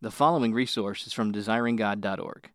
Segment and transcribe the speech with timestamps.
[0.00, 2.50] The following resource is from desiringgod.org.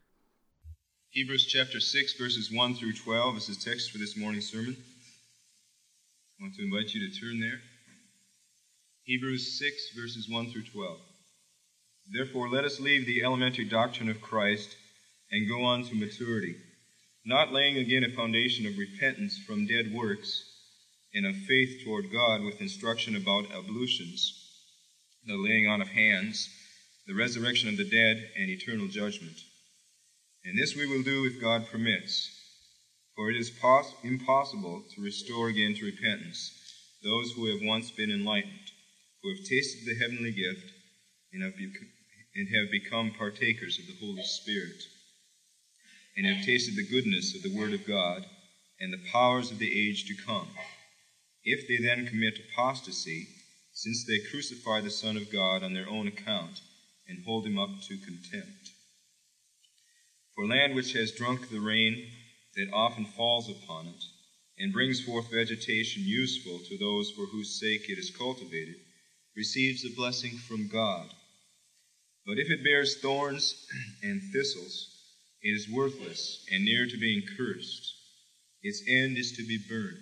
[1.09, 4.77] Hebrews chapter 6, verses 1 through 12 is the text for this morning's sermon.
[4.79, 7.59] I want to invite you to turn there.
[9.03, 10.97] Hebrews 6, verses 1 through 12.
[12.13, 14.77] Therefore, let us leave the elementary doctrine of Christ
[15.29, 16.55] and go on to maturity,
[17.25, 20.49] not laying again a foundation of repentance from dead works
[21.13, 24.31] and of faith toward God with instruction about ablutions,
[25.27, 26.47] the laying on of hands,
[27.05, 29.35] the resurrection of the dead, and eternal judgment.
[30.45, 32.29] And this we will do if God permits,
[33.15, 36.51] for it is pos- impossible to restore again to repentance
[37.03, 38.71] those who have once been enlightened,
[39.21, 40.71] who have tasted the heavenly gift,
[41.33, 41.89] and have, bec-
[42.35, 44.81] and have become partakers of the Holy Spirit,
[46.15, 48.25] and have tasted the goodness of the Word of God
[48.79, 50.47] and the powers of the age to come.
[51.43, 53.27] If they then commit apostasy,
[53.73, 56.61] since they crucify the Son of God on their own account
[57.07, 58.71] and hold him up to contempt.
[60.35, 62.07] For land which has drunk the rain
[62.55, 64.03] that often falls upon it,
[64.57, 68.75] and brings forth vegetation useful to those for whose sake it is cultivated,
[69.35, 71.07] receives a blessing from God.
[72.25, 73.67] But if it bears thorns
[74.03, 74.89] and thistles,
[75.41, 77.93] it is worthless and near to being cursed.
[78.61, 79.97] Its end is to be burned.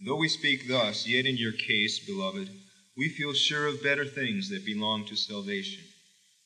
[0.00, 2.48] Though we speak thus, yet in your case, beloved,
[2.96, 5.84] we feel sure of better things that belong to salvation.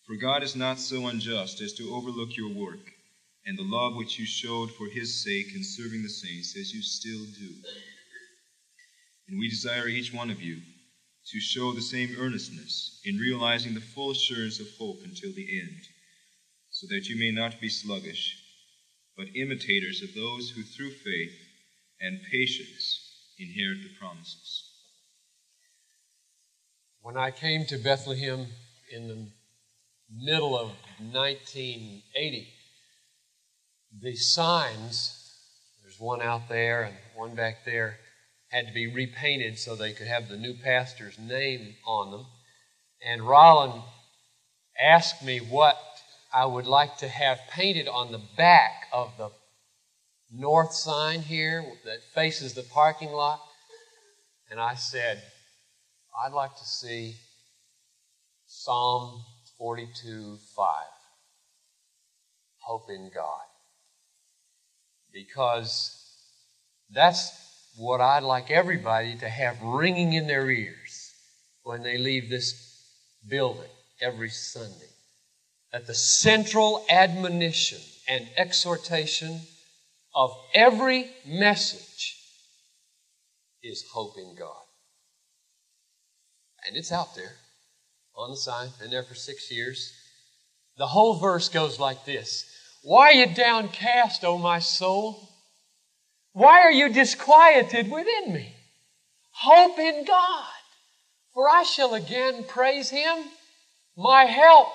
[0.07, 2.93] For God is not so unjust as to overlook your work
[3.47, 6.83] and the love which you showed for his sake in serving the saints, as you
[6.83, 7.55] still do.
[9.29, 10.61] And we desire each one of you
[11.27, 15.81] to show the same earnestness in realizing the full assurance of hope until the end,
[16.71, 18.37] so that you may not be sluggish,
[19.17, 21.37] but imitators of those who through faith
[22.01, 22.99] and patience
[23.39, 24.70] inherit the promises.
[27.03, 28.47] When I came to Bethlehem
[28.93, 29.27] in the
[30.15, 32.49] middle of 1980,
[34.03, 35.35] the signs,
[35.83, 37.97] there's one out there and one back there,
[38.49, 42.27] had to be repainted so they could have the new pastor's name on them.
[43.03, 43.83] And Rollin
[44.79, 45.79] asked me what
[46.35, 49.31] I would like to have painted on the back of the
[50.31, 53.41] north sign here that faces the parking lot.
[54.51, 55.23] And I said,
[56.19, 57.15] I'd like to see
[58.47, 59.23] Psalm
[59.59, 60.67] 42 5.
[62.59, 63.41] Hope in God.
[65.13, 65.97] Because
[66.91, 67.33] that's
[67.77, 71.13] what I'd like everybody to have ringing in their ears
[71.63, 72.55] when they leave this
[73.29, 74.91] building every Sunday.
[75.73, 77.79] That the central admonition
[78.09, 79.41] and exhortation
[80.15, 82.17] of every message
[83.63, 84.65] is hope in God.
[86.71, 87.33] And it's out there
[88.15, 89.93] on the sign, been there for six years.
[90.79, 92.49] The whole verse goes like this
[92.85, 95.29] Why are you downcast, O my soul?
[96.33, 98.55] Why are you disquieted within me?
[99.33, 100.47] Hope in God,
[101.35, 103.19] for I shall again praise Him,
[103.97, 104.69] my help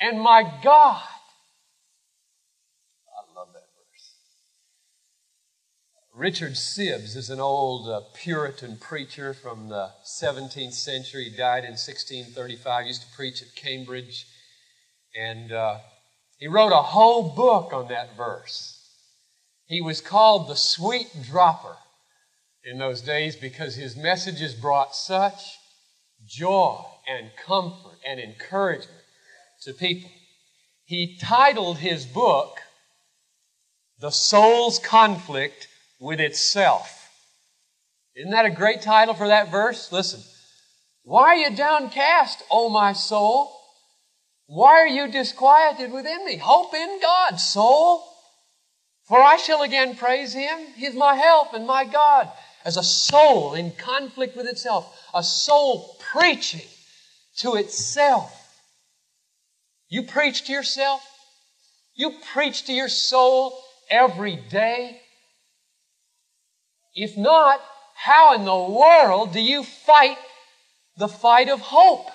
[0.00, 1.00] and my God.
[3.06, 4.14] I love that verse.
[6.20, 11.30] Richard Sibbes is an old uh, Puritan preacher from the 17th century.
[11.30, 12.82] He died in 1635.
[12.82, 14.26] He used to preach at Cambridge.
[15.18, 15.78] And uh,
[16.38, 18.86] he wrote a whole book on that verse.
[19.64, 21.78] He was called the Sweet Dropper
[22.64, 25.56] in those days because his messages brought such
[26.26, 29.00] joy and comfort and encouragement
[29.62, 30.10] to people.
[30.84, 32.58] He titled his book,
[34.00, 35.68] The Soul's Conflict
[36.00, 37.08] with Itself.
[38.16, 39.92] Isn't that a great title for that verse?
[39.92, 40.20] Listen.
[41.04, 43.52] Why are you downcast, O my soul?
[44.46, 46.36] Why are you disquieted within me?
[46.36, 48.04] Hope in God, soul.
[49.04, 50.58] For I shall again praise him.
[50.76, 52.28] He is my help and my God.
[52.64, 56.66] As a soul in conflict with itself, a soul preaching
[57.38, 58.36] to itself.
[59.88, 61.02] You preach to yourself?
[61.94, 63.58] You preach to your soul
[63.88, 65.00] every day?
[66.94, 67.60] If not,
[67.94, 70.18] how in the world do you fight
[70.96, 72.06] the fight of hope?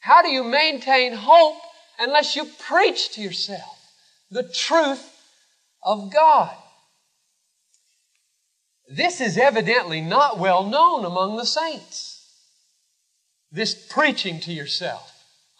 [0.00, 1.56] How do you maintain hope
[1.98, 3.78] unless you preach to yourself
[4.30, 5.10] the truth
[5.82, 6.54] of God?
[8.88, 12.20] This is evidently not well known among the saints.
[13.50, 15.10] This preaching to yourself.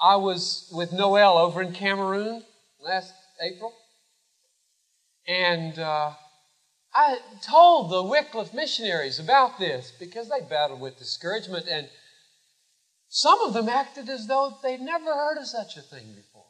[0.00, 2.42] I was with Noel over in Cameroon
[2.80, 3.72] last April,
[5.26, 6.12] and uh,
[6.94, 11.88] I told the Wycliffe missionaries about this because they battled with discouragement and
[13.08, 16.46] Some of them acted as though they'd never heard of such a thing before.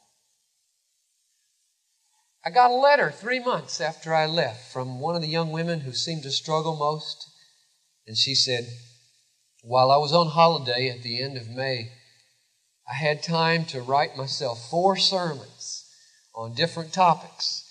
[2.43, 5.81] I got a letter three months after I left from one of the young women
[5.81, 7.27] who seemed to struggle most.
[8.05, 8.67] And she said,
[9.63, 11.91] While I was on holiday at the end of May,
[12.87, 15.89] I had time to write myself four sermons
[16.35, 17.63] on different topics.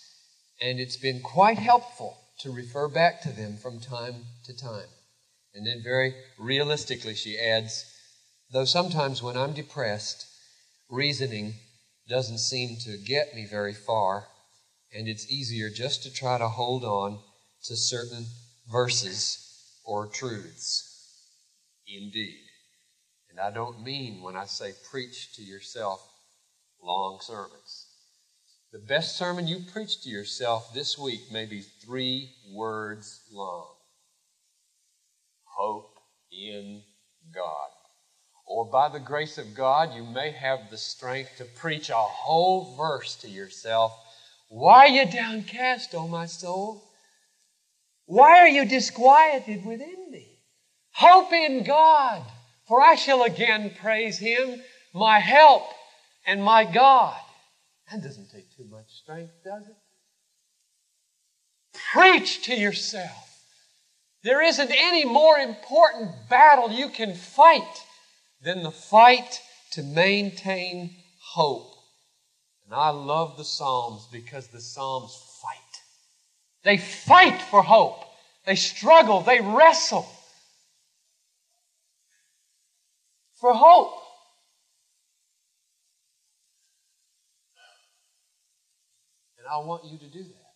[0.61, 4.15] And it's been quite helpful to refer back to them from time
[4.45, 4.89] to time.
[5.55, 7.85] And then, very realistically, she adds,
[8.53, 10.27] Though sometimes when I'm depressed,
[10.89, 11.55] reasoning
[12.09, 14.29] doesn't seem to get me very far
[14.95, 17.19] and it's easier just to try to hold on
[17.65, 18.27] to certain
[18.71, 19.39] verses
[19.85, 20.91] or truths.
[21.87, 22.45] Indeed.
[23.31, 26.01] And I don't mean when I say preach to yourself
[26.81, 27.84] long sermons.
[28.75, 33.69] The best sermon you preach to yourself this week may be three words long
[35.45, 35.95] Hope
[36.33, 36.83] in
[37.33, 37.69] God.
[38.45, 42.75] Or by the grace of God, you may have the strength to preach a whole
[42.75, 43.93] verse to yourself
[44.49, 46.83] why are you downcast, O my soul?
[48.07, 50.41] Why are you disquieted within thee?
[50.95, 52.25] Hope in God,
[52.67, 54.61] for I shall again praise him,
[54.93, 55.63] my help
[56.27, 57.21] and my God.
[57.95, 59.77] That doesn't take too much strength, does it?
[61.93, 63.41] Preach to yourself.
[64.23, 67.85] There isn't any more important battle you can fight
[68.43, 69.41] than the fight
[69.73, 71.75] to maintain hope
[72.65, 75.83] and I love the Psalms because the Psalms fight.
[76.63, 78.05] They fight for hope.
[78.47, 79.21] They struggle.
[79.21, 80.09] They wrestle
[83.35, 83.95] for hope.
[89.45, 90.53] And I want you to do that.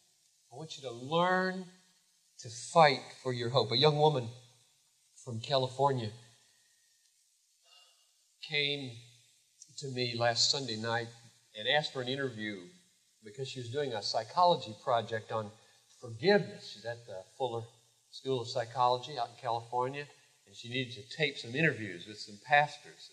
[0.50, 1.67] I want you to learn
[2.38, 3.70] to fight for your hope.
[3.70, 4.29] A young woman
[5.23, 6.11] from California
[8.49, 8.93] came
[9.79, 11.08] to me last Sunday night
[11.55, 12.61] and asked for an interview
[13.23, 15.50] because she was doing a psychology project on
[16.00, 16.73] forgiveness.
[16.73, 17.64] She's at the Fuller
[18.11, 20.06] School of Psychology out in California,
[20.46, 23.11] and she needed to tape some interviews with some pastors.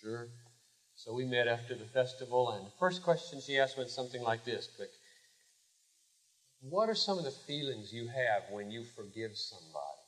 [0.00, 0.26] Sure.
[0.96, 4.44] So we met after the festival, and the first question she asked went something like
[4.44, 4.90] this Quick.
[6.62, 10.02] What are some of the feelings you have when you forgive somebody?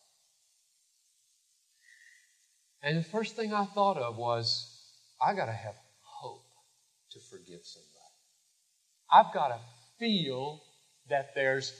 [2.80, 4.70] And the first thing I thought of was,
[5.20, 6.44] I got to have hope
[7.10, 7.90] to forgive somebody.
[9.12, 9.58] I've got to
[9.98, 10.62] feel
[11.08, 11.72] that there's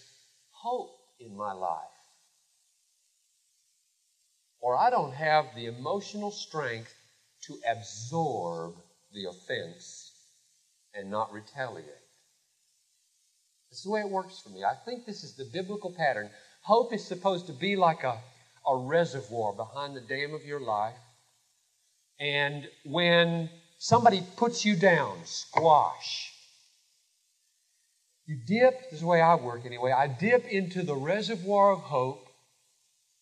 [0.51, 1.79] hope in my life.
[4.61, 6.93] Or I don't have the emotional strength
[7.43, 8.75] to absorb
[9.13, 10.11] the offense
[10.95, 12.04] and not retaliate.
[13.75, 14.63] This is the way it works for me.
[14.63, 16.31] I think this is the biblical pattern.
[16.63, 18.21] Hope is supposed to be like a,
[18.65, 20.95] a reservoir behind the dam of your life.
[22.21, 26.33] And when somebody puts you down, squash.
[28.27, 31.81] You dip, this is the way I work anyway, I dip into the reservoir of
[31.81, 32.29] hope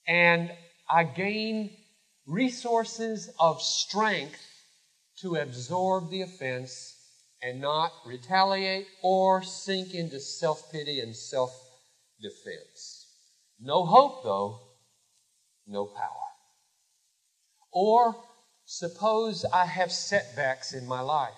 [0.06, 0.52] and
[0.86, 1.70] I gain
[2.26, 4.44] resources of strength
[5.22, 6.91] to absorb the offense
[7.42, 11.52] and not retaliate or sink into self pity and self
[12.20, 13.06] defense.
[13.60, 14.60] No hope, though,
[15.66, 16.30] no power.
[17.72, 18.16] Or
[18.74, 21.34] Suppose I have setbacks in my life.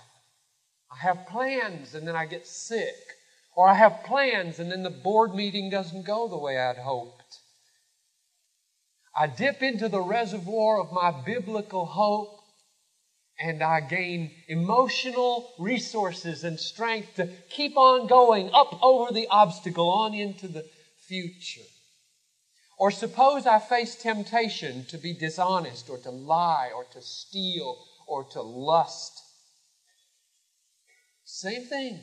[0.89, 2.95] I have plans and then I get sick.
[3.57, 7.41] Or I have plans and then the board meeting doesn't go the way I'd hoped.
[9.17, 12.39] I dip into the reservoir of my biblical hope
[13.39, 19.91] and I gain emotional resources and strength to keep on going up over the obstacle
[19.91, 20.65] on into the
[21.07, 21.67] future.
[22.79, 28.25] Or suppose I face temptation to be dishonest or to lie or to steal or
[28.25, 29.21] to lust.
[31.25, 32.01] Same thing.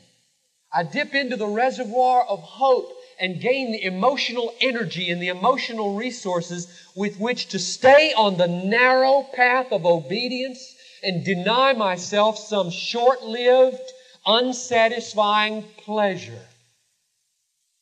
[0.72, 5.94] I dip into the reservoir of hope and gain the emotional energy and the emotional
[5.94, 12.70] resources with which to stay on the narrow path of obedience and deny myself some
[12.70, 13.92] short lived,
[14.24, 16.46] unsatisfying pleasure.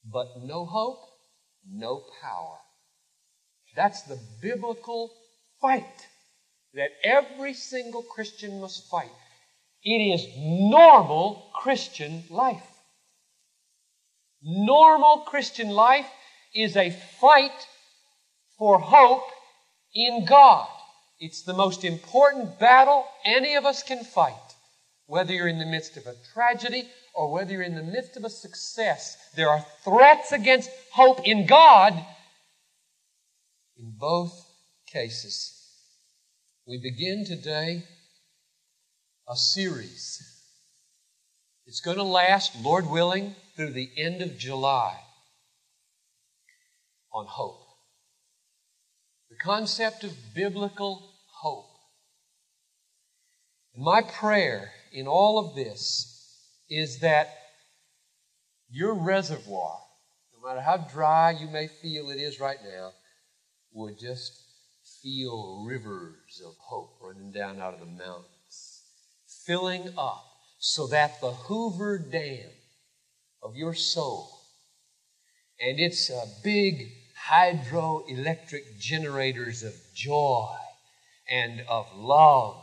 [0.05, 1.01] But no hope,
[1.71, 2.57] no power.
[3.77, 5.13] That's the biblical
[5.61, 6.07] fight
[6.75, 9.11] that every single Christian must fight.
[9.83, 12.67] It is normal Christian life.
[14.43, 16.11] Normal Christian life
[16.55, 17.67] is a fight
[18.59, 19.29] for hope
[19.95, 20.69] in God.
[21.21, 24.35] It's the most important battle any of us can fight.
[25.07, 28.25] Whether you're in the midst of a tragedy or whether you're in the midst of
[28.25, 31.93] a success, there are threats against hope in God
[33.77, 34.33] in both
[34.91, 35.53] cases.
[36.67, 37.85] We begin today
[39.29, 40.23] a series.
[41.67, 44.99] It's going to last, Lord willing, through the end of July
[47.13, 47.61] on hope.
[49.29, 51.10] The concept of biblical
[51.41, 51.67] hope.
[53.77, 56.07] My prayer in all of this
[56.69, 57.29] is that
[58.69, 59.79] your reservoir,
[60.35, 62.91] no matter how dry you may feel it is right now,
[63.73, 64.33] would just
[65.03, 68.83] feel rivers of hope running down out of the mountains,
[69.47, 70.25] filling up
[70.59, 72.51] so that the Hoover Dam
[73.43, 74.29] of your soul
[75.59, 76.89] and its uh, big
[77.29, 80.55] hydroelectric generators of joy
[81.31, 82.57] and of love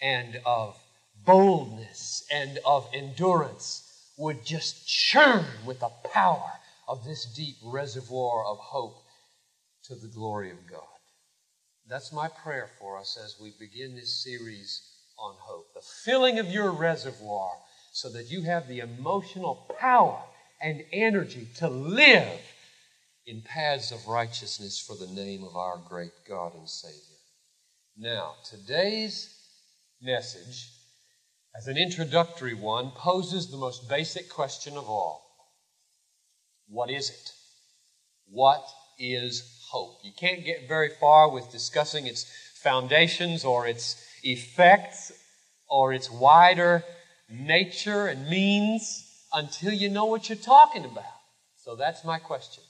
[0.00, 0.78] and of
[1.26, 3.82] boldness and of endurance
[4.16, 6.52] would just churn with the power
[6.86, 8.96] of this deep reservoir of hope
[9.84, 10.80] to the glory of God.
[11.88, 14.80] That's my prayer for us as we begin this series
[15.18, 15.74] on hope.
[15.74, 17.50] The filling of your reservoir
[17.92, 20.22] so that you have the emotional power
[20.62, 22.40] and energy to live
[23.26, 27.13] in paths of righteousness for the name of our great God and Savior.
[27.96, 29.32] Now, today's
[30.02, 30.68] message,
[31.56, 35.22] as an introductory one, poses the most basic question of all
[36.66, 37.32] What is it?
[38.26, 38.66] What
[38.98, 40.00] is hope?
[40.02, 45.12] You can't get very far with discussing its foundations or its effects
[45.68, 46.82] or its wider
[47.30, 51.04] nature and means until you know what you're talking about.
[51.54, 52.64] So that's my question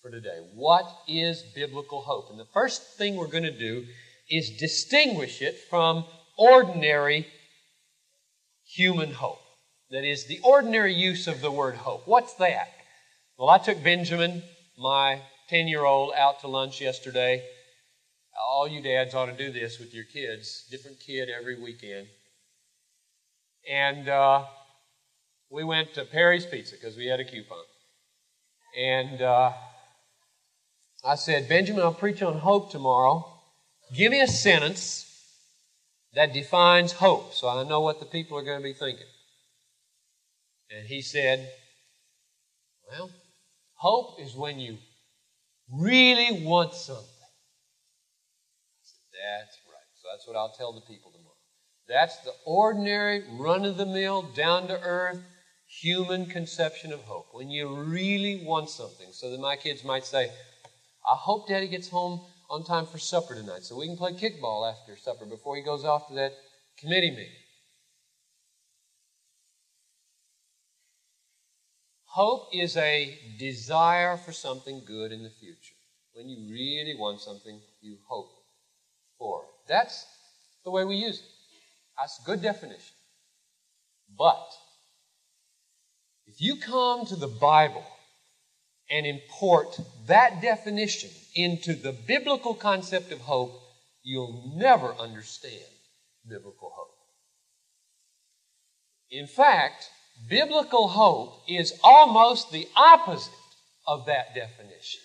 [0.00, 0.38] for today.
[0.54, 2.30] What is biblical hope?
[2.30, 3.84] And the first thing we're going to do
[4.30, 6.04] is distinguish it from
[6.38, 7.26] ordinary
[8.64, 9.40] human hope.
[9.90, 12.06] That is, the ordinary use of the word hope.
[12.06, 12.68] What's that?
[13.36, 14.42] Well, I took Benjamin,
[14.78, 17.44] my 10 year old, out to lunch yesterday.
[18.40, 22.06] All you dads ought to do this with your kids, different kid every weekend.
[23.68, 24.44] And uh,
[25.50, 27.58] we went to Perry's Pizza because we had a coupon.
[28.78, 29.52] And uh,
[31.04, 33.29] I said, Benjamin, I'll preach on hope tomorrow.
[33.94, 35.06] Give me a sentence
[36.14, 39.06] that defines hope so I know what the people are going to be thinking.
[40.70, 41.48] And he said,
[42.88, 43.10] Well,
[43.74, 44.78] hope is when you
[45.72, 47.04] really want something.
[48.82, 49.90] Said, That's right.
[50.00, 51.34] So that's what I'll tell the people tomorrow.
[51.88, 55.20] That's the ordinary, run of the mill, down to earth,
[55.66, 57.26] human conception of hope.
[57.32, 59.08] When you really want something.
[59.10, 60.30] So that my kids might say,
[61.04, 64.70] I hope Daddy gets home on time for supper tonight so we can play kickball
[64.70, 66.32] after supper before he goes off to that
[66.78, 67.32] committee meeting.
[72.06, 75.76] Hope is a desire for something good in the future.
[76.12, 78.30] When you really want something, you hope
[79.16, 79.48] for it.
[79.68, 80.04] That's
[80.64, 81.26] the way we use it.
[81.96, 82.96] That's a good definition.
[84.18, 84.44] But
[86.26, 87.86] if you come to the Bible
[88.90, 93.52] and import that definition into the biblical concept of hope,
[94.02, 95.62] you'll never understand
[96.28, 96.96] biblical hope.
[99.10, 99.90] In fact,
[100.28, 103.32] biblical hope is almost the opposite
[103.86, 105.00] of that definition.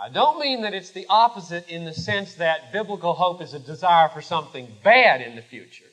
[0.00, 3.58] I don't mean that it's the opposite in the sense that biblical hope is a
[3.58, 5.84] desire for something bad in the future.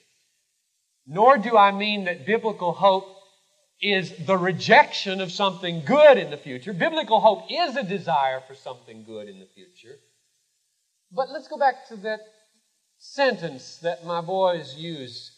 [1.08, 3.08] Nor do I mean that biblical hope
[3.82, 6.74] is the rejection of something good in the future.
[6.74, 9.98] Biblical hope is a desire for something good in the future.
[11.12, 12.22] But let's go back to that
[12.98, 15.32] sentence that my boys use.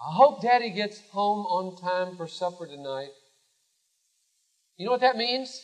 [0.00, 3.10] I hope daddy gets home on time for supper tonight.
[4.76, 5.62] You know what that means?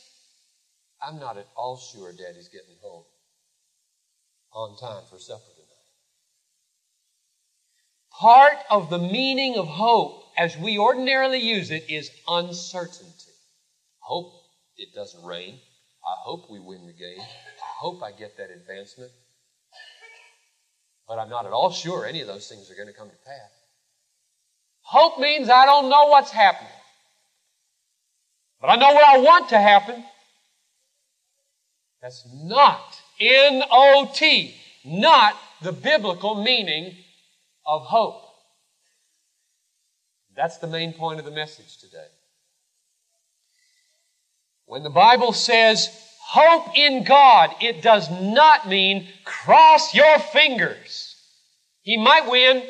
[1.01, 3.05] I'm not at all sure daddy's getting home
[4.53, 5.69] on time for supper tonight.
[8.13, 13.33] Part of the meaning of hope as we ordinarily use it is uncertainty.
[14.03, 14.33] I hope
[14.77, 15.55] it doesn't rain.
[15.55, 17.21] I hope we win the game.
[17.21, 19.11] I hope I get that advancement.
[21.09, 23.17] But I'm not at all sure any of those things are going to come to
[23.27, 23.51] pass.
[24.83, 26.71] Hope means I don't know what's happening.
[28.61, 30.05] But I know what I want to happen.
[32.01, 34.55] That's not N O T,
[34.85, 36.95] not the biblical meaning
[37.67, 38.28] of hope.
[40.39, 42.07] That's the main point of the message today.
[44.67, 45.91] When the Bible says
[46.29, 51.17] hope in God, it does not mean cross your fingers.
[51.83, 52.63] He might win.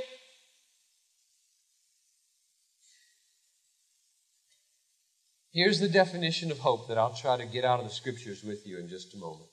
[5.53, 8.67] Here's the definition of hope that I'll try to get out of the scriptures with
[8.67, 9.51] you in just a moment.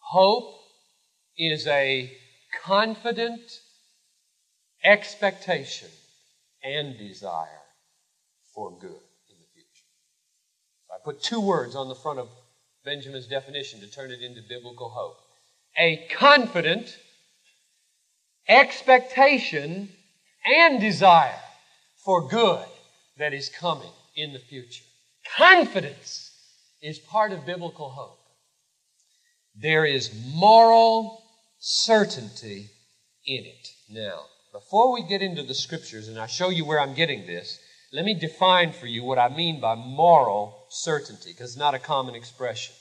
[0.00, 0.54] Hope
[1.38, 2.12] is a
[2.62, 3.40] confident
[4.84, 5.88] expectation,
[6.76, 7.62] and desire
[8.54, 8.88] for good
[9.28, 9.86] in the future.
[10.86, 12.28] So I put two words on the front of
[12.84, 15.16] Benjamin's definition to turn it into biblical hope
[15.78, 16.96] a confident
[18.48, 19.88] expectation
[20.44, 21.40] and desire
[22.04, 22.64] for good
[23.18, 24.84] that is coming in the future.
[25.36, 26.30] Confidence
[26.82, 28.18] is part of biblical hope.
[29.54, 31.22] There is moral
[31.58, 32.70] certainty
[33.26, 33.68] in it.
[33.90, 34.24] Now,
[34.58, 37.60] before we get into the scriptures, and I show you where I'm getting this,
[37.92, 41.78] let me define for you what I mean by moral certainty, because it's not a
[41.78, 42.74] common expression.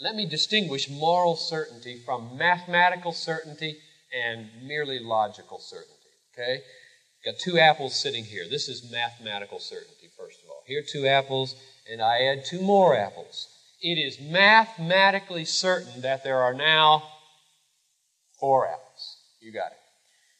[0.00, 3.76] Let me distinguish moral certainty from mathematical certainty
[4.10, 5.92] and merely logical certainty.
[6.32, 6.62] Okay?
[7.26, 8.44] Got two apples sitting here.
[8.48, 10.62] This is mathematical certainty, first of all.
[10.66, 11.54] Here, are two apples,
[11.92, 13.48] and I add two more apples.
[13.82, 17.02] It is mathematically certain that there are now
[18.40, 19.16] four apples.
[19.40, 19.78] You got it.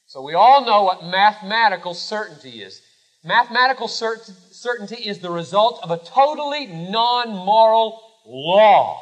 [0.07, 2.80] So we all know what mathematical certainty is.
[3.23, 9.00] Mathematical cert- certainty is the result of a totally non moral law.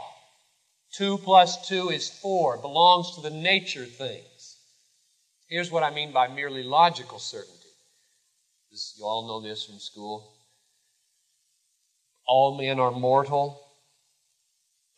[0.92, 2.58] Two plus two is four.
[2.58, 4.56] Belongs to the nature things.
[5.48, 7.54] Here's what I mean by merely logical certainty.
[8.70, 10.34] This, you all know this from school.
[12.26, 13.58] All men are mortal.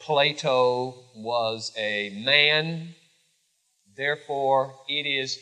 [0.00, 2.95] Plato was a man.
[4.00, 5.38] Therefore, it is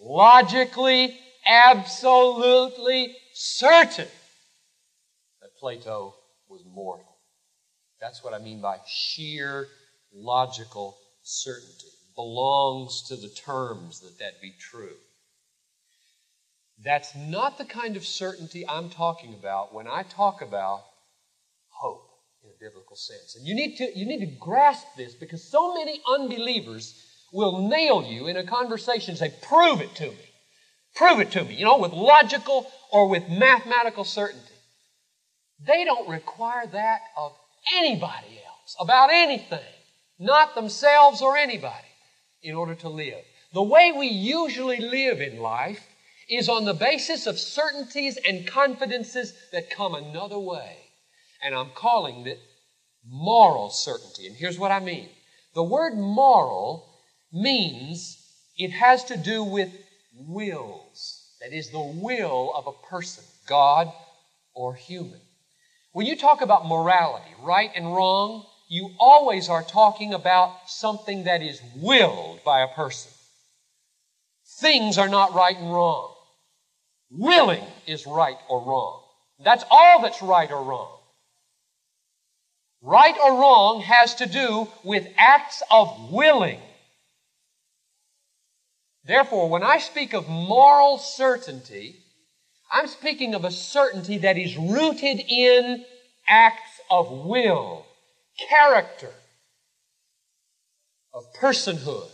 [0.00, 4.08] logically, absolutely certain
[5.40, 6.16] that Plato
[6.48, 7.06] was mortal.
[8.00, 9.68] That's what I mean by sheer
[10.12, 11.86] logical certainty.
[12.16, 14.96] Belongs to the terms that that be true.
[16.84, 20.82] That's not the kind of certainty I'm talking about when I talk about
[21.68, 22.08] hope
[22.42, 23.36] in a biblical sense.
[23.36, 28.02] And you need to, you need to grasp this because so many unbelievers will nail
[28.02, 30.30] you in a conversation and say, Prove it to me.
[30.94, 34.54] Prove it to me, you know, with logical or with mathematical certainty.
[35.66, 37.32] They don't require that of
[37.76, 39.60] anybody else, about anything,
[40.18, 41.74] not themselves or anybody,
[42.42, 43.22] in order to live.
[43.52, 45.86] The way we usually live in life
[46.28, 50.76] is on the basis of certainties and confidences that come another way.
[51.42, 52.38] And I'm calling it
[53.06, 54.26] moral certainty.
[54.26, 55.08] And here's what I mean
[55.54, 56.89] the word moral
[57.32, 58.18] means
[58.56, 59.70] it has to do with
[60.14, 61.16] wills.
[61.40, 63.90] That is the will of a person, God
[64.54, 65.20] or human.
[65.92, 71.42] When you talk about morality, right and wrong, you always are talking about something that
[71.42, 73.10] is willed by a person.
[74.58, 76.14] Things are not right and wrong.
[77.10, 79.02] Willing is right or wrong.
[79.42, 80.98] That's all that's right or wrong.
[82.82, 86.60] Right or wrong has to do with acts of willing.
[89.04, 91.96] Therefore, when I speak of moral certainty,
[92.70, 95.84] I'm speaking of a certainty that is rooted in
[96.28, 97.86] acts of will,
[98.48, 99.12] character,
[101.12, 102.10] of personhood,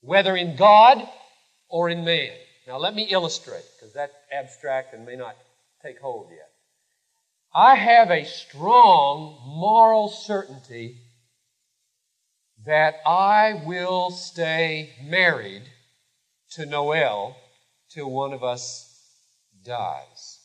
[0.00, 1.08] whether in God
[1.68, 2.32] or in man.
[2.66, 5.36] Now, let me illustrate, because that's abstract and may not
[5.82, 6.50] take hold yet.
[7.54, 11.01] I have a strong moral certainty
[12.64, 15.62] that I will stay married
[16.52, 17.36] to Noel
[17.90, 18.88] till one of us
[19.64, 20.38] dies.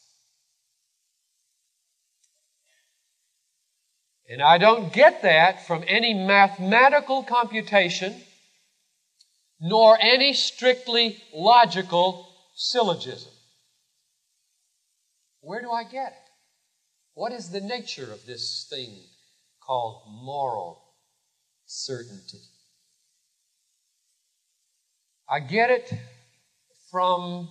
[4.29, 8.15] And I don't get that from any mathematical computation
[9.59, 13.31] nor any strictly logical syllogism.
[15.41, 16.29] Where do I get it?
[17.13, 18.89] What is the nature of this thing
[19.65, 20.86] called moral
[21.67, 22.41] certainty?
[25.29, 25.93] I get it
[26.89, 27.49] from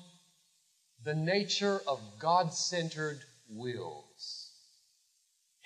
[1.05, 4.51] the nature of God centered wills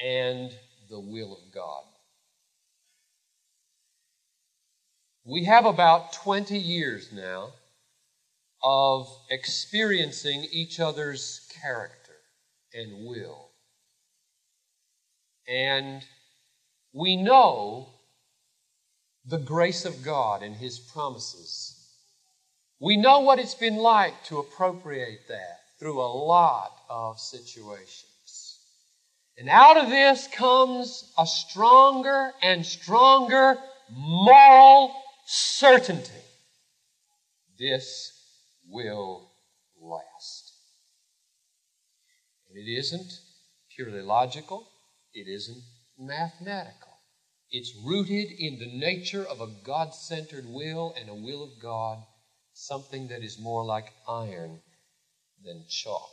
[0.00, 0.50] and
[0.90, 1.84] the will of God.
[5.24, 7.50] We have about 20 years now
[8.62, 12.16] of experiencing each other's character
[12.74, 13.50] and will.
[15.48, 16.02] And
[16.92, 17.88] we know
[19.24, 21.76] the grace of God and His promises.
[22.80, 28.58] We know what it's been like to appropriate that through a lot of situations.
[29.36, 33.56] And out of this comes a stronger and stronger
[33.90, 34.94] moral
[35.26, 36.12] certainty.
[37.58, 38.12] This
[38.68, 39.30] will
[39.80, 40.52] last.
[42.48, 43.20] And it isn't
[43.74, 44.68] purely logical,
[45.14, 45.62] it isn't
[45.98, 46.89] mathematical.
[47.52, 51.98] It's rooted in the nature of a God centered will and a will of God,
[52.52, 54.60] something that is more like iron
[55.44, 56.10] than chalk.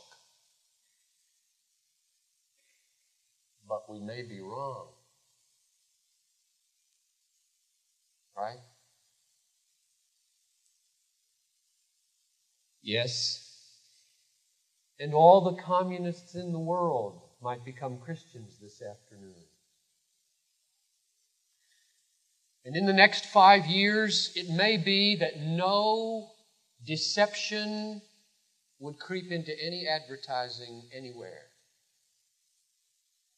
[3.68, 4.88] But we may be wrong.
[8.36, 8.58] Right?
[12.82, 13.44] Yes.
[14.98, 19.47] And all the communists in the world might become Christians this afternoon.
[22.68, 26.32] And in the next five years, it may be that no
[26.86, 28.02] deception
[28.78, 31.46] would creep into any advertising anywhere.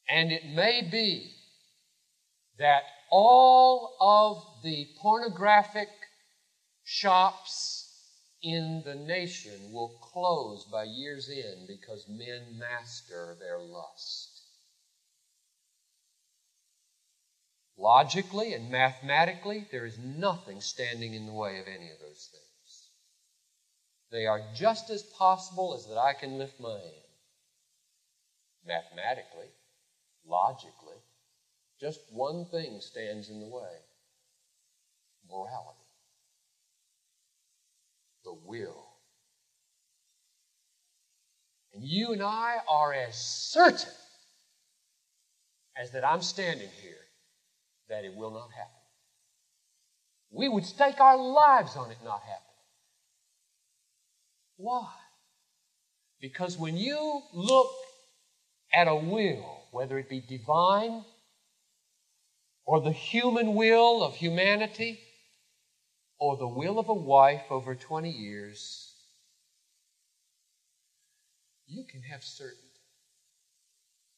[0.09, 1.31] And it may be
[2.59, 5.87] that all of the pornographic
[6.83, 7.89] shops
[8.43, 14.30] in the nation will close by year's end because men master their lust.
[17.81, 22.89] Logically and mathematically, there is nothing standing in the way of any of those things.
[24.11, 26.91] They are just as possible as that I can lift my hand.
[28.67, 29.49] Mathematically,
[30.27, 31.01] logically,
[31.79, 33.79] just one thing stands in the way
[35.27, 35.79] morality
[38.23, 38.85] the will.
[41.73, 43.89] And you and I are as certain
[45.75, 47.00] as that I'm standing here
[47.91, 48.71] that it will not happen.
[50.31, 52.37] We would stake our lives on it not happening.
[54.55, 54.87] Why?
[56.21, 57.69] Because when you look
[58.73, 61.03] at a will, whether it be divine
[62.65, 64.99] or the human will of humanity,
[66.17, 68.93] or the will of a wife over 20 years,
[71.67, 72.61] you can have certainty.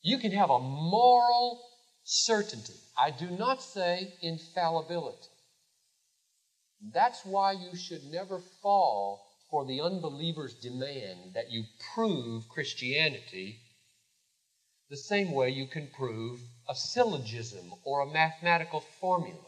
[0.01, 1.63] You can have a moral
[2.03, 2.73] certainty.
[2.97, 5.29] I do not say infallibility.
[6.93, 11.63] That's why you should never fall for the unbeliever's demand that you
[11.93, 13.59] prove Christianity
[14.89, 16.39] the same way you can prove
[16.69, 19.39] a syllogism or a mathematical formula.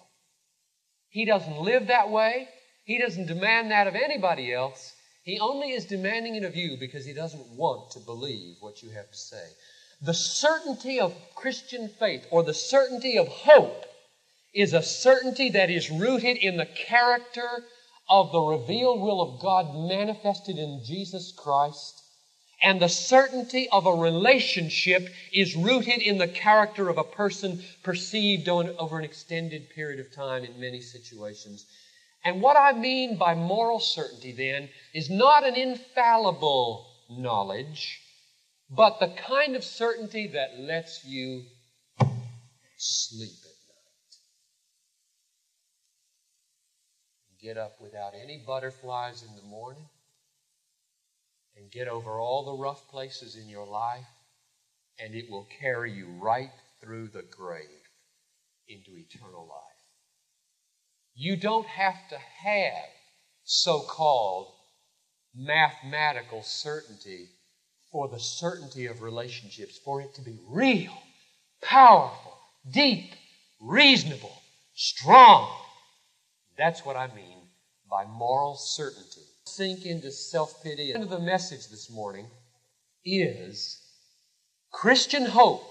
[1.09, 2.47] He doesn't live that way.
[2.85, 4.93] He doesn't demand that of anybody else.
[5.23, 8.89] He only is demanding it of you because he doesn't want to believe what you
[8.91, 9.47] have to say.
[10.05, 13.85] The certainty of Christian faith or the certainty of hope
[14.53, 17.65] is a certainty that is rooted in the character
[18.07, 22.03] of the revealed will of God manifested in Jesus Christ
[22.61, 28.47] and the certainty of a relationship is rooted in the character of a person perceived
[28.47, 31.65] on, over an extended period of time in many situations.
[32.23, 38.01] And what I mean by moral certainty then is not an infallible knowledge,
[38.69, 41.43] but the kind of certainty that lets you
[42.77, 44.17] sleep at night.
[47.41, 49.87] Get up without any butterflies in the morning
[51.57, 54.05] and get over all the rough places in your life,
[54.99, 56.51] and it will carry you right
[56.81, 57.61] through the grave
[58.67, 59.61] into eternal life.
[61.13, 62.89] You don't have to have
[63.43, 64.51] so called
[65.33, 67.29] mathematical certainty
[67.95, 70.91] for the certainty of relationships, for it to be real,
[71.61, 72.37] powerful,
[72.69, 73.13] deep,
[73.61, 74.41] reasonable,
[74.73, 75.49] strong.
[76.57, 77.37] That's what I mean
[77.89, 80.91] by moral certainty sink into self pity.
[80.91, 82.27] And the message this morning
[83.05, 83.79] is
[84.73, 85.63] Christian hope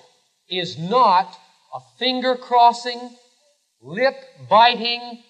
[0.48, 1.38] is not
[1.74, 3.18] a finger crossing,
[3.82, 4.14] lip
[4.48, 5.22] biting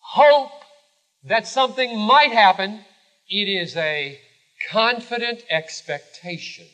[0.00, 0.52] hope
[1.24, 2.84] that something might happen.
[3.26, 4.20] It is a
[4.68, 6.66] confident expectation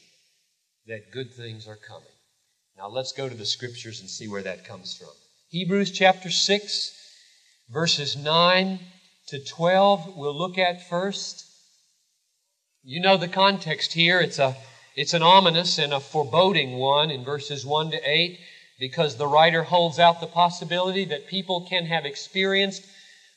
[0.87, 2.09] that good things are coming.
[2.77, 5.09] Now let's go to the scriptures and see where that comes from.
[5.49, 6.92] Hebrews chapter 6,
[7.70, 8.79] verses 9
[9.29, 11.44] to 12 we'll look at first.
[12.85, 14.20] You know the context here.
[14.20, 14.57] It's, a,
[14.94, 18.38] it's an ominous and a foreboding one in verses 1 to 8
[18.79, 22.87] because the writer holds out the possibility that people can have experienced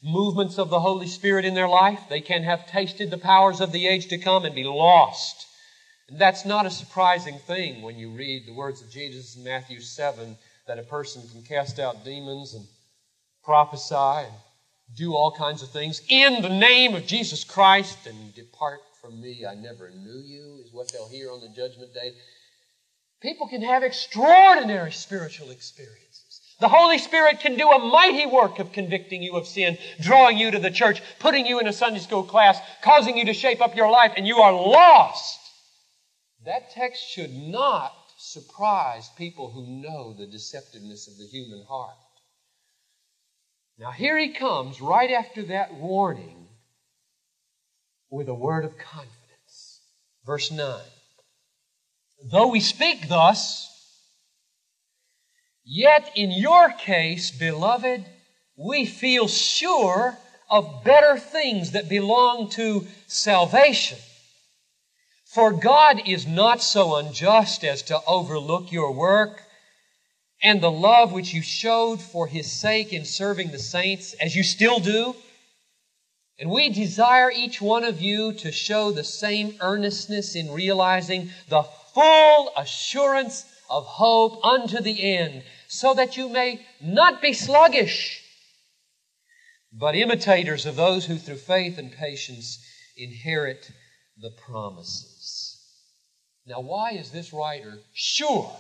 [0.03, 2.01] movements of the Holy Spirit in their life.
[2.09, 5.45] They can have tasted the powers of the age to come and be lost.
[6.09, 9.79] And that's not a surprising thing when you read the words of Jesus in Matthew
[9.79, 12.65] 7 that a person can cast out demons and
[13.43, 14.33] prophesy and
[14.95, 19.45] do all kinds of things in the name of Jesus Christ and depart from me.
[19.45, 22.13] I never knew you, is what they'll hear on the judgment day.
[23.21, 26.08] People can have extraordinary spiritual experiences.
[26.59, 30.51] The Holy Spirit can do a mighty work of convicting you of sin, drawing you
[30.51, 33.75] to the church, putting you in a Sunday school class, causing you to shape up
[33.75, 35.39] your life, and you are lost.
[36.45, 41.95] That text should not surprise people who know the deceptiveness of the human heart.
[43.77, 46.47] Now, here he comes right after that warning
[48.09, 49.79] with a word of confidence.
[50.25, 50.81] Verse 9
[52.29, 53.78] Though we speak thus,
[55.69, 58.03] yet in your case, beloved,
[58.57, 60.17] we feel sure
[60.49, 63.99] of better things that belong to salvation.
[65.25, 69.43] For God is not so unjust as to overlook your work
[70.41, 74.41] and the love which you showed for His sake in serving the saints, as you
[74.41, 75.15] still do.
[76.39, 81.63] And we desire each one of you to show the same earnestness in realizing the
[81.93, 88.23] full assurance of hope unto the end, so that you may not be sluggish,
[89.71, 92.57] but imitators of those who through faith and patience
[92.97, 93.69] inherit
[94.17, 95.61] the promises.
[96.47, 98.51] Now, why is this writer sure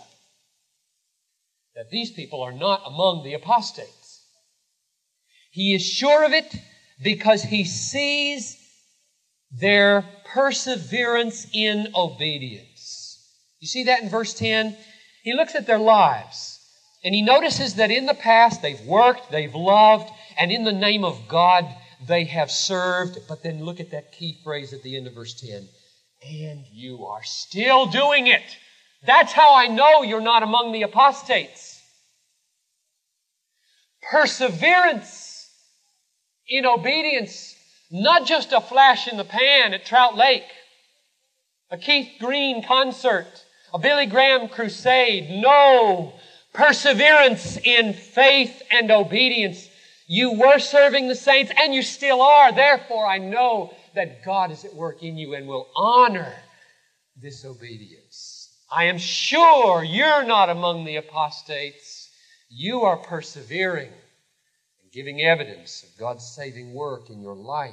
[1.75, 4.23] that these people are not among the apostates?
[5.49, 6.55] He is sure of it
[7.03, 8.55] because he sees
[9.49, 13.17] their perseverance in obedience.
[13.59, 14.77] You see that in verse 10?
[15.23, 16.58] He looks at their lives
[17.03, 21.03] and he notices that in the past they've worked, they've loved, and in the name
[21.03, 21.65] of God
[22.07, 23.17] they have served.
[23.27, 25.67] But then look at that key phrase at the end of verse 10
[26.21, 28.57] and you are still doing it.
[29.05, 31.81] That's how I know you're not among the apostates.
[34.11, 35.49] Perseverance
[36.47, 37.55] in obedience,
[37.91, 40.47] not just a flash in the pan at Trout Lake,
[41.71, 45.29] a Keith Green concert, a Billy Graham crusade.
[45.29, 46.13] No,
[46.59, 49.69] perseverance in faith and obedience.
[50.07, 52.51] You were serving the saints and you still are.
[52.51, 56.33] Therefore, I know that God is at work in you and will honor
[57.15, 58.49] this obedience.
[58.69, 62.09] I am sure you're not among the apostates.
[62.49, 67.71] You are persevering and giving evidence of God's saving work in your life.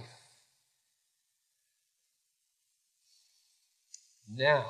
[4.28, 4.66] Now,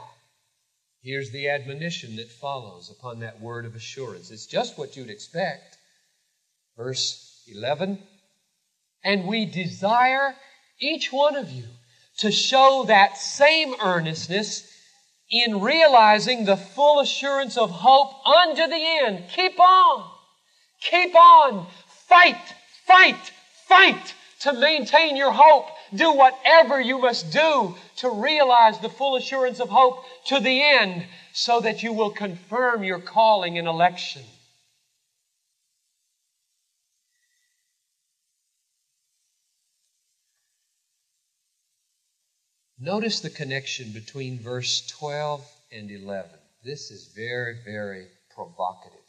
[1.07, 4.33] here's the admonition that follows upon that word of assurance.
[4.33, 5.79] It's just what you'd expect.
[6.77, 8.01] Verse 11,
[9.05, 10.35] and we desire
[10.81, 11.63] each one of you
[12.19, 14.69] to show that same earnestness
[15.31, 19.25] in realizing the full assurance of hope unto the end.
[19.33, 20.11] Keep on.
[20.83, 21.69] Keep on.
[22.09, 22.37] Fight,
[22.85, 23.31] fight,
[23.69, 24.15] fight
[24.47, 25.67] to maintain your hope.
[25.93, 31.05] Do whatever you must do to realize the full assurance of hope to the end
[31.33, 34.23] so that you will confirm your calling and election.
[42.79, 46.31] Notice the connection between verse 12 and 11.
[46.63, 49.01] This is very, very provocative.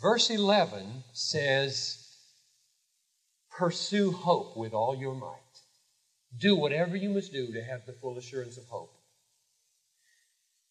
[0.00, 2.01] Verse 11 says,
[3.62, 5.38] Pursue hope with all your might.
[6.36, 8.92] Do whatever you must do to have the full assurance of hope.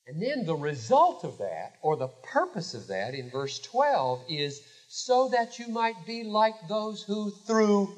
[0.06, 4.62] And then the result of that, or the purpose of that in verse 12, is
[4.89, 7.95] so that you might be like those who through.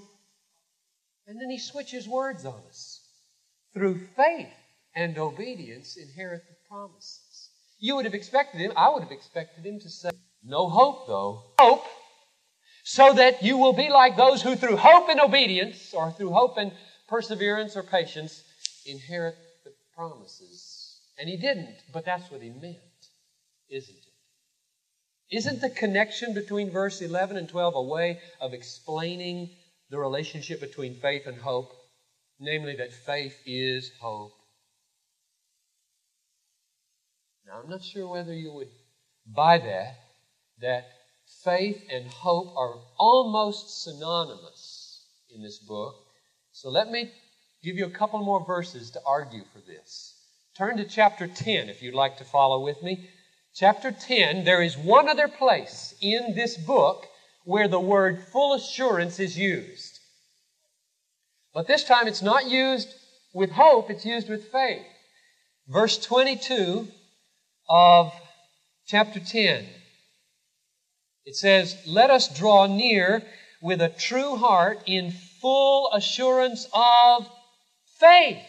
[1.25, 3.01] And then he switches words on us
[3.73, 4.53] through faith
[4.95, 7.49] and obedience inherit the promises.
[7.79, 10.11] You would have expected him, I would have expected him to say,
[10.43, 11.45] No hope though.
[11.57, 11.83] Hope,
[12.83, 16.57] so that you will be like those who through hope and obedience, or through hope
[16.57, 16.71] and
[17.07, 18.43] perseverance or patience,
[18.85, 20.99] inherit the promises.
[21.17, 22.77] And he didn't, but that's what he meant,
[23.69, 25.35] isn't it?
[25.35, 29.49] Isn't the connection between verse 11 and 12 a way of explaining
[29.89, 31.73] the relationship between faith and hope?
[32.43, 34.33] namely that faith is hope.
[37.45, 38.69] Now, I'm not sure whether you would
[39.25, 39.95] buy that,
[40.61, 40.85] that
[41.43, 45.95] faith and hope are almost synonymous in this book.
[46.51, 47.11] So let me
[47.63, 50.13] give you a couple more verses to argue for this.
[50.55, 53.09] Turn to chapter 10 if you'd like to follow with me.
[53.55, 57.07] Chapter 10, there is one other place in this book
[57.45, 59.99] where the word full assurance is used.
[61.53, 62.89] But this time it's not used
[63.33, 64.85] with hope, it's used with faith.
[65.67, 66.87] Verse 22
[67.69, 68.13] of
[68.85, 69.65] chapter 10.
[71.25, 73.23] It says, Let us draw near
[73.61, 77.29] with a true heart in full assurance of
[77.99, 78.43] faith.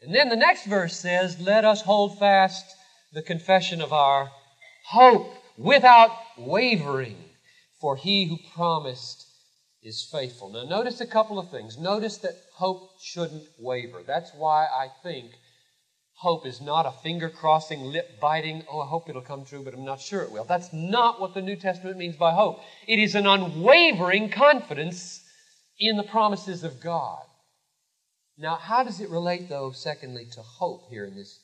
[0.00, 2.64] And then the next verse says, Let us hold fast
[3.12, 4.30] the confession of our
[4.86, 7.16] hope without wavering,
[7.80, 9.26] for he who promised
[9.82, 10.50] is faithful.
[10.50, 11.76] Now, notice a couple of things.
[11.76, 14.02] Notice that hope shouldn't waver.
[14.06, 15.32] That's why I think
[16.22, 19.74] Hope is not a finger crossing, lip biting, oh, I hope it'll come true, but
[19.74, 20.44] I'm not sure it will.
[20.44, 22.60] That's not what the New Testament means by hope.
[22.86, 25.20] It is an unwavering confidence
[25.80, 27.24] in the promises of God.
[28.38, 31.40] Now, how does it relate, though, secondly, to hope here in this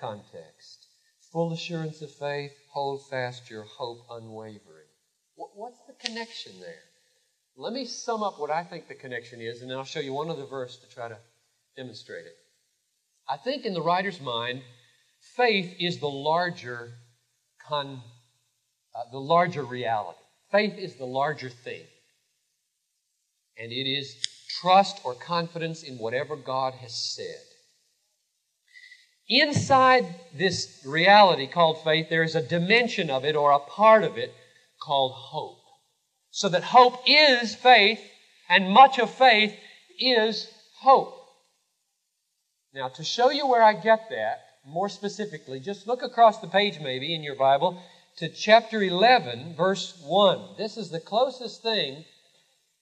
[0.00, 0.86] context?
[1.30, 4.88] Full assurance of faith, hold fast your hope unwavering.
[5.34, 6.84] What's the connection there?
[7.54, 10.14] Let me sum up what I think the connection is, and then I'll show you
[10.14, 11.18] one other verse to try to
[11.76, 12.36] demonstrate it.
[13.32, 14.60] I think in the writer's mind,
[15.36, 16.92] faith is the larger
[17.66, 18.02] con,
[18.94, 20.18] uh, the larger reality.
[20.50, 21.80] Faith is the larger thing.
[23.56, 24.22] And it is
[24.60, 27.40] trust or confidence in whatever God has said.
[29.30, 34.18] Inside this reality called faith, there is a dimension of it or a part of
[34.18, 34.34] it
[34.78, 35.56] called hope.
[36.32, 38.00] So that hope is faith,
[38.50, 39.56] and much of faith
[39.98, 41.21] is hope.
[42.74, 46.80] Now, to show you where I get that, more specifically, just look across the page
[46.80, 47.82] maybe in your Bible
[48.16, 50.54] to chapter 11, verse 1.
[50.56, 52.04] This is the closest thing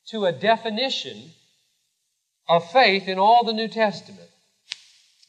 [0.08, 1.32] to a definition
[2.48, 4.28] of faith in all the New Testament.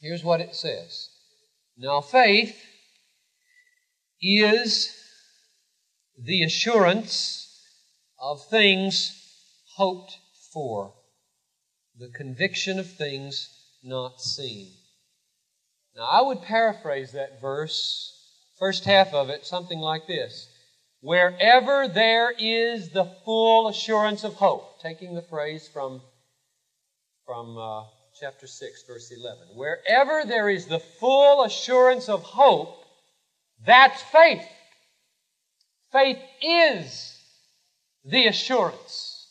[0.00, 1.08] Here's what it says
[1.76, 2.56] Now, faith
[4.20, 4.96] is
[6.16, 7.48] the assurance
[8.20, 9.18] of things
[9.74, 10.16] hoped
[10.52, 10.94] for,
[11.98, 13.48] the conviction of things
[13.82, 14.72] not seen.
[15.96, 18.12] Now, I would paraphrase that verse,
[18.58, 20.48] first half of it, something like this
[21.02, 26.00] Wherever there is the full assurance of hope, taking the phrase from,
[27.26, 27.82] from uh,
[28.18, 29.48] chapter 6, verse 11.
[29.56, 32.84] Wherever there is the full assurance of hope,
[33.66, 34.46] that's faith.
[35.90, 37.18] Faith is
[38.04, 39.26] the assurance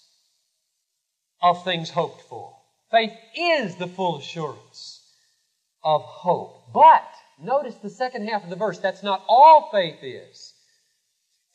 [1.42, 2.51] of things hoped for.
[2.92, 5.02] Faith is the full assurance
[5.82, 6.74] of hope.
[6.74, 7.08] But,
[7.40, 10.54] notice the second half of the verse, that's not all faith is.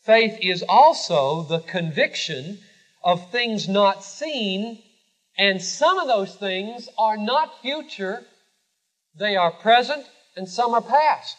[0.03, 2.59] Faith is also the conviction
[3.05, 4.83] of things not seen,
[5.37, 8.25] and some of those things are not future,
[9.15, 11.37] they are present, and some are past.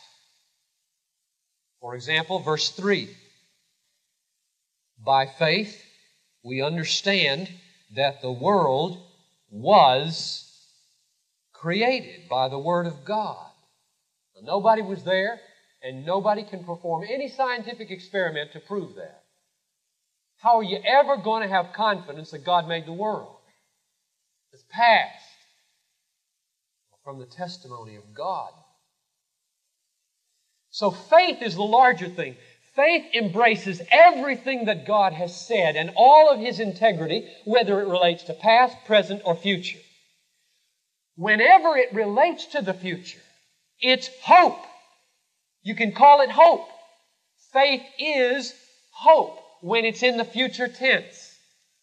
[1.82, 3.10] For example, verse 3
[5.04, 5.84] By faith,
[6.44, 7.50] we understand
[7.96, 9.07] that the world
[9.50, 10.44] was
[11.54, 13.46] created by the Word of God.
[14.44, 15.40] Nobody was there,
[15.82, 19.24] and nobody can perform any scientific experiment to prove that.
[20.38, 23.38] How are you ever going to have confidence that God made the world?
[24.54, 25.24] It's past
[27.04, 28.52] from the testimony of God.
[30.70, 32.36] So faith is the larger thing.
[32.78, 38.24] Faith embraces everything that God has said and all of His integrity, whether it relates
[38.26, 39.80] to past, present, or future.
[41.16, 43.20] Whenever it relates to the future,
[43.82, 44.60] it's hope.
[45.64, 46.70] You can call it hope.
[47.52, 48.54] Faith is
[48.92, 51.36] hope when it's in the future tense,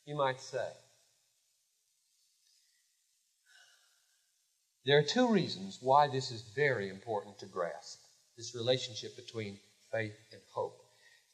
[0.07, 0.69] you might say.
[4.87, 7.99] There are two reasons why this is very important to grasp
[8.37, 9.59] this relationship between
[9.91, 10.84] faith and hope.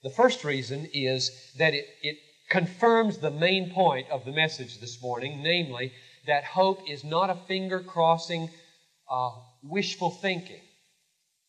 [0.03, 2.17] The first reason is that it, it
[2.49, 5.93] confirms the main point of the message this morning, namely,
[6.27, 8.51] that hope is not a finger crossing,
[9.11, 9.31] uh,
[9.63, 10.61] wishful thinking.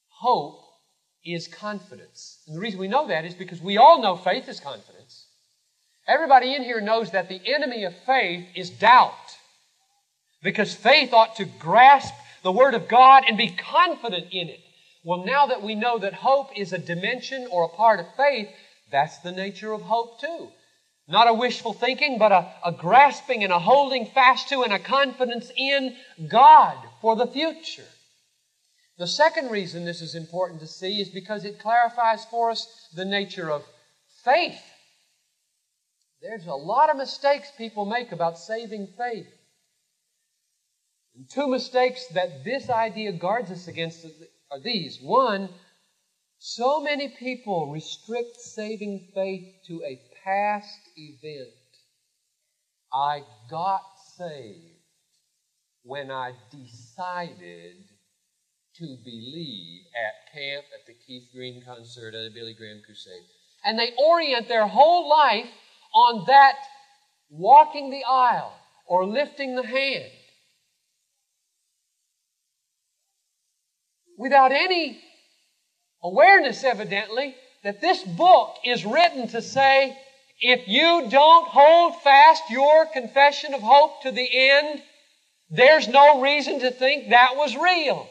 [0.10, 0.60] Hope
[1.24, 2.42] is confidence.
[2.48, 5.28] And the reason we know that is because we all know faith is confidence.
[6.08, 9.14] Everybody in here knows that the enemy of faith is doubt.
[10.44, 14.60] Because faith ought to grasp the Word of God and be confident in it.
[15.04, 18.50] Well, now that we know that hope is a dimension or a part of faith,
[18.92, 20.50] that's the nature of hope too.
[21.08, 24.80] Not a wishful thinking, but a, a grasping and a holding fast to and a
[24.80, 25.96] confidence in
[26.30, 27.88] God for the future.
[28.98, 33.06] The second reason this is important to see is because it clarifies for us the
[33.06, 33.64] nature of
[34.24, 34.62] faith.
[36.22, 39.28] There's a lot of mistakes people make about saving faith.
[41.16, 44.06] And two mistakes that this idea guards us against
[44.52, 45.00] are these.
[45.02, 45.50] One,
[46.38, 51.50] so many people restrict saving faith to a past event.
[52.94, 53.84] I got
[54.18, 54.58] saved
[55.84, 57.78] when I decided
[58.76, 63.24] to believe at camp, at the Keith Green concert, at the Billy Graham crusade.
[63.64, 65.50] And they orient their whole life
[65.94, 66.56] on that
[67.30, 68.54] walking the aisle
[68.86, 70.12] or lifting the hand.
[74.22, 75.02] Without any
[76.04, 79.98] awareness, evidently, that this book is written to say,
[80.40, 84.84] if you don't hold fast your confession of hope to the end,
[85.50, 88.08] there's no reason to think that was real.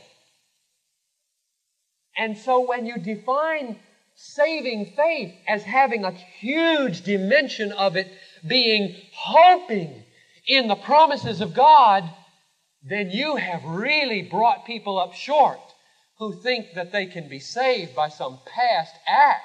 [2.18, 3.78] And so when you define
[4.16, 8.10] saving faith as having a huge dimension of it
[8.44, 10.02] being hoping
[10.48, 12.02] in the promises of God,
[12.82, 15.60] then you have really brought people up short
[16.20, 19.42] who think that they can be saved by some past act.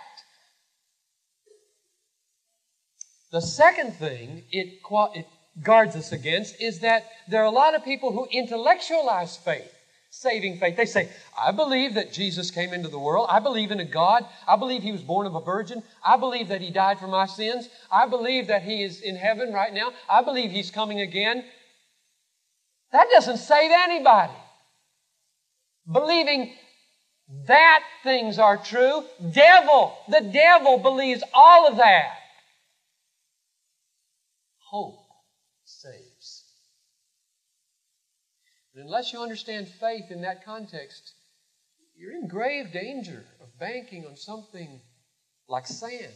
[3.31, 4.81] The second thing it,
[5.15, 5.25] it
[5.63, 9.71] guards us against is that there are a lot of people who intellectualize faith
[10.11, 10.77] saving faith.
[10.77, 13.27] They say, I believe that Jesus came into the world.
[13.29, 14.25] I believe in a God.
[14.47, 15.83] I believe he was born of a virgin.
[16.05, 17.67] I believe that he died for my sins.
[17.91, 19.91] I believe that he is in heaven right now.
[20.09, 21.43] I believe he's coming again.
[22.93, 24.31] That doesn't save anybody.
[25.91, 26.53] Believing
[27.47, 32.11] that things are true, devil, the devil believes all of that.
[34.69, 34.99] Hope
[35.63, 36.43] saves.
[38.73, 41.13] And unless you understand faith in that context,
[41.97, 44.81] you're in grave danger of banking on something
[45.47, 46.13] like sand.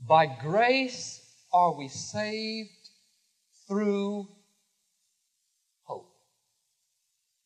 [0.00, 1.20] By grace
[1.52, 2.90] are we saved
[3.68, 4.28] through
[5.84, 6.10] hope.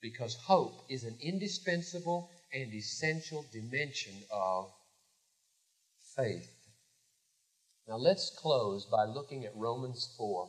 [0.01, 4.71] Because hope is an indispensable and essential dimension of
[6.17, 6.51] faith.
[7.89, 10.49] Now let's close by looking at Romans 4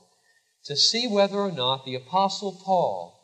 [0.66, 3.18] to see whether or not the Apostle Paul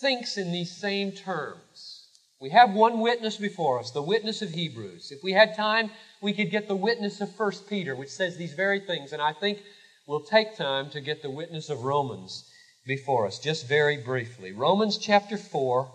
[0.00, 2.08] thinks in these same terms.
[2.40, 5.12] We have one witness before us, the witness of Hebrews.
[5.12, 5.90] If we had time,
[6.22, 9.12] we could get the witness of 1 Peter, which says these very things.
[9.12, 9.58] And I think
[10.06, 12.50] we'll take time to get the witness of Romans
[12.86, 14.52] before us, just very briefly.
[14.52, 15.90] Romans chapter 4.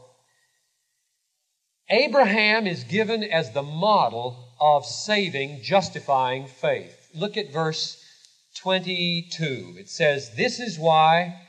[1.89, 7.09] Abraham is given as the model of saving, justifying faith.
[7.13, 8.01] Look at verse
[8.57, 9.75] 22.
[9.77, 11.41] It says, This is why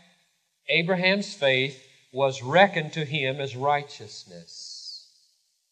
[0.68, 1.82] Abraham's faith
[2.12, 5.08] was reckoned to him as righteousness.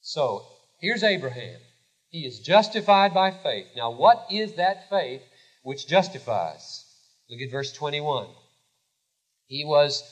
[0.00, 0.46] So,
[0.80, 1.60] here's Abraham.
[2.10, 3.66] He is justified by faith.
[3.76, 5.22] Now, what is that faith
[5.62, 6.84] which justifies?
[7.28, 8.28] Look at verse 21.
[9.46, 10.02] He was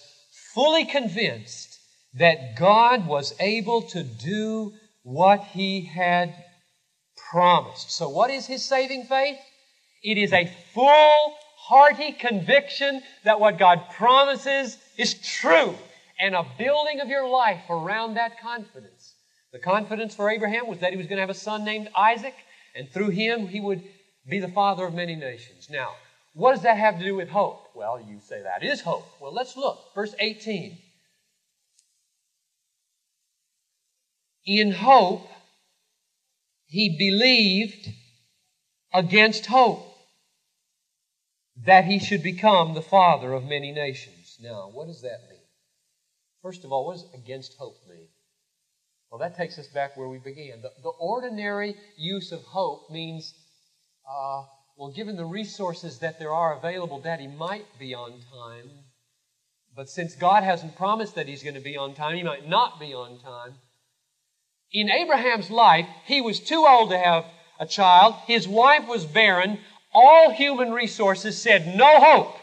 [0.55, 1.79] fully convinced
[2.15, 4.73] that God was able to do
[5.03, 6.35] what he had
[7.31, 7.91] promised.
[7.91, 9.39] So, what is his saving faith?
[10.03, 15.75] It is a full, hearty conviction that what God promises is true
[16.21, 19.15] and a building of your life around that confidence.
[19.53, 22.35] The confidence for Abraham was that he was going to have a son named Isaac,
[22.75, 23.83] and through him he would
[24.29, 25.69] be the father of many nations.
[25.71, 25.93] Now,
[26.35, 27.69] what does that have to do with hope?
[27.75, 29.05] Well, you say that is hope.
[29.21, 29.79] Well, let's look.
[29.95, 30.79] Verse 18.
[34.47, 35.29] In hope,
[36.67, 37.89] he believed
[38.93, 39.87] against hope
[41.65, 44.39] that he should become the father of many nations.
[44.41, 45.39] Now, what does that mean?
[46.43, 48.09] First of all, what does against hope mean?
[49.11, 50.63] Well, that takes us back where we began.
[50.63, 53.35] The, the ordinary use of hope means,
[54.11, 54.45] uh,
[54.83, 58.69] well, given the resources that there are available, Daddy might be on time.
[59.77, 62.81] But since God hasn't promised that he's going to be on time, he might not
[62.81, 63.55] be on time.
[64.73, 67.27] In Abraham's life, he was too old to have
[67.61, 68.17] a child.
[68.27, 69.61] His wife was barren
[69.95, 72.35] all human resources said no hope.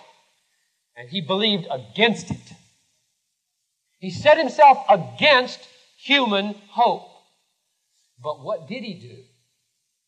[0.95, 2.53] And he believed against it.
[3.99, 5.59] He set himself against
[5.97, 7.03] human hope.
[8.23, 9.23] But what did he do?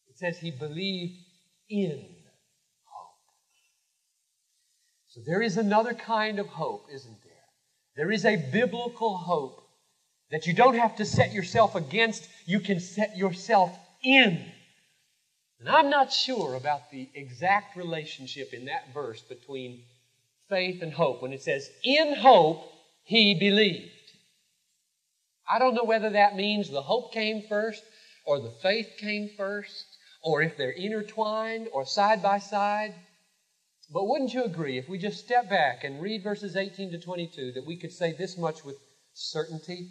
[0.08, 1.26] It says he believed
[1.70, 2.06] in
[2.86, 3.18] hope.
[5.12, 7.32] So there is another kind of hope, isn't there?
[7.96, 9.62] There is a biblical hope
[10.32, 14.46] that you don't have to set yourself against, you can set yourself in
[15.62, 19.84] and I'm not sure about the exact relationship in that verse between
[20.50, 22.64] faith and hope when it says, In hope
[23.04, 23.92] he believed.
[25.48, 27.84] I don't know whether that means the hope came first
[28.26, 29.86] or the faith came first
[30.24, 32.96] or if they're intertwined or side by side.
[33.94, 37.52] But wouldn't you agree if we just step back and read verses 18 to 22
[37.54, 38.78] that we could say this much with
[39.14, 39.90] certainty?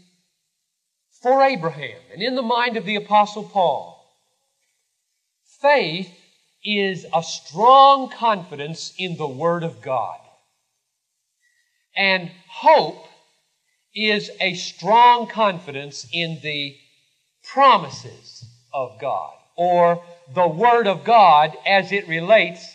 [1.23, 4.01] For Abraham, and in the mind of the Apostle Paul,
[5.61, 6.11] Faith
[6.65, 10.19] is a strong confidence in the Word of God.
[11.95, 13.05] And hope
[13.95, 16.75] is a strong confidence in the
[17.53, 20.03] promises of God or
[20.35, 22.75] the Word of God as it relates